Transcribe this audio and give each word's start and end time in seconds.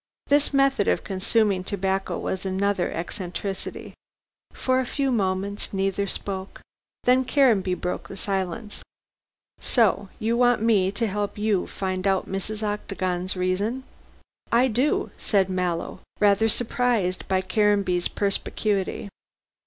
This 0.29 0.51
method 0.51 0.87
of 0.87 1.03
consuming 1.03 1.63
tobacco 1.63 2.17
was 2.17 2.43
another 2.43 2.91
eccentricity. 2.91 3.93
For 4.51 4.79
a 4.79 4.83
few 4.87 5.11
moments 5.11 5.73
neither 5.75 6.07
spoke. 6.07 6.59
Then 7.03 7.23
Caranby 7.23 7.75
broke 7.75 8.07
the 8.07 8.17
silence. 8.17 8.81
"So 9.59 10.09
you 10.17 10.35
want 10.35 10.59
me 10.59 10.91
to 10.93 11.05
help 11.05 11.37
you 11.37 11.67
to 11.67 11.71
find 11.71 12.07
out 12.07 12.27
Mrs. 12.27 12.63
Octagon's 12.63 13.35
reason?" 13.35 13.83
"I 14.51 14.69
do," 14.69 15.11
said 15.19 15.51
Mallow, 15.51 15.99
rather 16.19 16.49
surprised 16.49 17.27
by 17.27 17.41
Caranby's 17.43 18.07
perspicuity. 18.07 19.07